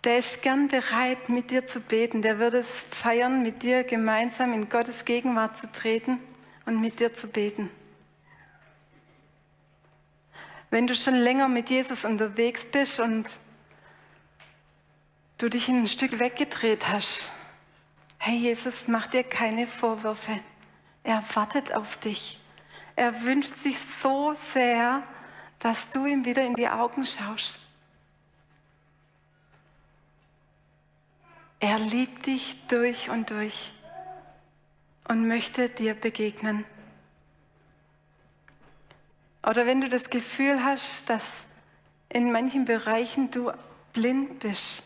Der 0.03 0.17
ist 0.17 0.41
gern 0.41 0.67
bereit, 0.67 1.29
mit 1.29 1.51
dir 1.51 1.67
zu 1.67 1.79
beten. 1.79 2.23
Der 2.23 2.39
würde 2.39 2.59
es 2.59 2.69
feiern, 2.89 3.43
mit 3.43 3.61
dir 3.61 3.83
gemeinsam 3.83 4.51
in 4.53 4.67
Gottes 4.67 5.05
Gegenwart 5.05 5.57
zu 5.57 5.71
treten 5.71 6.19
und 6.65 6.81
mit 6.81 6.99
dir 6.99 7.13
zu 7.13 7.27
beten. 7.27 7.69
Wenn 10.71 10.87
du 10.87 10.95
schon 10.95 11.15
länger 11.15 11.49
mit 11.49 11.69
Jesus 11.69 12.05
unterwegs 12.05 12.65
bist 12.65 13.01
und 13.01 13.29
du 15.37 15.49
dich 15.49 15.67
ein 15.67 15.85
Stück 15.87 16.17
weggedreht 16.17 16.87
hast, 16.87 17.29
hey, 18.17 18.37
Jesus 18.37 18.87
mach 18.87 19.07
dir 19.07 19.23
keine 19.23 19.67
Vorwürfe. 19.67 20.39
Er 21.03 21.21
wartet 21.33 21.73
auf 21.73 21.97
dich. 21.97 22.39
Er 22.95 23.23
wünscht 23.23 23.53
sich 23.53 23.77
so 24.01 24.33
sehr, 24.53 25.03
dass 25.59 25.89
du 25.89 26.05
ihm 26.05 26.23
wieder 26.23 26.43
in 26.43 26.53
die 26.53 26.69
Augen 26.69 27.05
schaust. 27.05 27.59
Er 31.59 31.79
liebt 31.79 32.27
dich 32.27 32.55
durch 32.69 33.09
und 33.09 33.29
durch 33.29 33.73
und 35.07 35.27
möchte 35.27 35.67
dir 35.67 35.95
begegnen. 35.95 36.63
Oder 39.43 39.65
wenn 39.65 39.81
du 39.81 39.89
das 39.89 40.09
Gefühl 40.09 40.63
hast, 40.63 41.09
dass 41.09 41.45
in 42.09 42.31
manchen 42.31 42.65
Bereichen 42.65 43.31
du 43.31 43.51
blind 43.93 44.39
bist, 44.39 44.83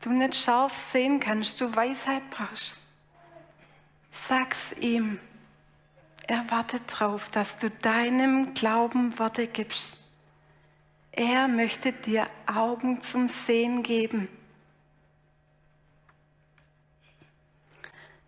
du 0.00 0.10
nicht 0.10 0.34
scharf 0.36 0.74
sehen 0.92 1.18
kannst, 1.18 1.60
du 1.60 1.74
Weisheit 1.74 2.22
brauchst, 2.30 2.78
Sag's 4.26 4.72
ihm. 4.80 5.18
Er 6.26 6.50
wartet 6.50 6.82
darauf, 6.92 7.30
dass 7.30 7.56
du 7.56 7.70
deinem 7.70 8.52
Glauben 8.52 9.18
Worte 9.18 9.46
gibst. 9.46 9.96
Er 11.12 11.48
möchte 11.48 11.92
dir 11.92 12.28
Augen 12.46 13.00
zum 13.00 13.28
Sehen 13.28 13.82
geben. 13.82 14.28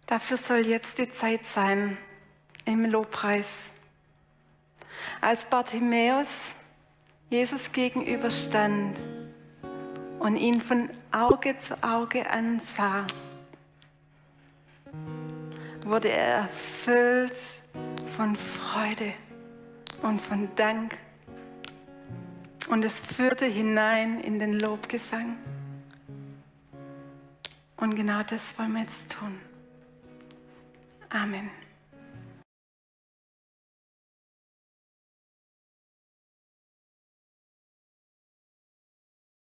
Dafür 0.07 0.39
soll 0.39 0.67
jetzt 0.67 0.99
die 0.99 1.11
Zeit 1.11 1.45
sein 1.45 1.99
im 2.65 2.85
Lobpreis. 2.87 3.49
Als 5.21 5.45
Bartimäus 5.47 6.29
Jesus 7.29 7.71
gegenüberstand 7.73 8.99
und 10.19 10.37
ihn 10.37 10.61
von 10.61 10.91
Auge 11.13 11.57
zu 11.59 11.83
Auge 11.83 12.29
ansah, 12.29 13.07
wurde 15.87 16.09
er 16.09 16.35
erfüllt 16.43 17.37
von 18.17 18.37
Freude 18.37 19.15
und 20.03 20.21
von 20.21 20.49
Dank. 20.57 20.97
Und 22.69 22.85
es 22.85 23.01
führte 23.01 23.47
hinein 23.47 24.21
in 24.21 24.39
den 24.39 24.59
Lobgesang. 24.61 25.37
Und 27.77 27.97
genau 27.97 28.23
das 28.23 28.57
wollen 28.59 28.73
wir 28.75 28.83
jetzt 28.83 29.11
tun. 29.11 29.41
Amen. 31.09 31.60